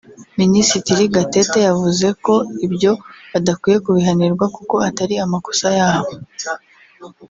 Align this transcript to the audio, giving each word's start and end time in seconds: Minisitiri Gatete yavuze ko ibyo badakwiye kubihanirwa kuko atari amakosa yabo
Minisitiri 0.39 1.03
Gatete 1.15 1.57
yavuze 1.67 2.07
ko 2.25 2.35
ibyo 2.65 2.91
badakwiye 3.31 3.77
kubihanirwa 3.85 4.45
kuko 4.55 4.75
atari 4.89 5.15
amakosa 5.25 5.67
yabo 5.79 6.11